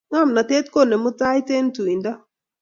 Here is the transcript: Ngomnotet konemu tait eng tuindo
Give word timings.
Ngomnotet 0.11 0.65
konemu 0.73 1.09
tait 1.19 1.47
eng 1.57 1.69
tuindo 1.75 2.11